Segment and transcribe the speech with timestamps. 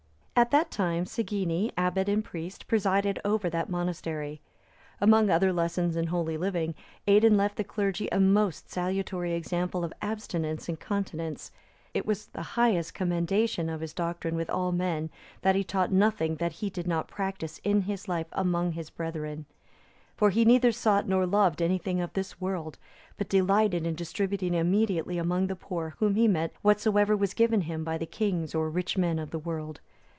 [0.41, 4.41] At that time Segeni,(311) abbot and priest, presided over that monastery.
[4.99, 6.73] Among other lessons in holy living,
[7.05, 11.51] Aidan left the clergy a most salutary example of abstinence and continence;
[11.93, 15.11] it was the highest commendation of his doctrine with all men,
[15.43, 19.45] that he taught nothing that he did not practise in his life among his brethren;
[20.17, 22.79] for he neither sought nor loved anything of this world,
[23.15, 27.83] but delighted in distributing immediately among the poor whom he met whatsoever was given him
[27.83, 29.79] by the kings or rich men of the world.